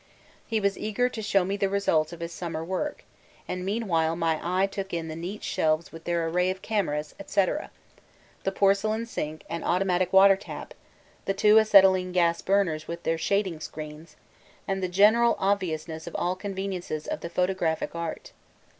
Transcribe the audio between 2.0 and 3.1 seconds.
of his summer work,